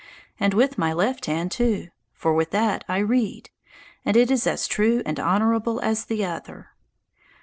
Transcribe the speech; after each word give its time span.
And 0.39 0.55
with 0.55 0.79
my 0.79 0.93
left 0.93 1.27
hand 1.27 1.51
too; 1.51 1.89
for 2.11 2.33
with 2.33 2.49
that 2.49 2.83
I 2.89 2.97
read, 2.97 3.51
and 4.03 4.17
it 4.17 4.31
is 4.31 4.47
as 4.47 4.65
true 4.67 5.03
and 5.05 5.19
honourable 5.19 5.79
as 5.81 6.05
the 6.05 6.25
other. 6.25 6.69